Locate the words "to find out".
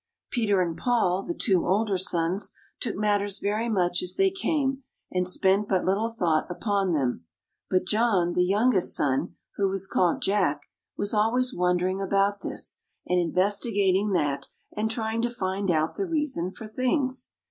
15.21-15.97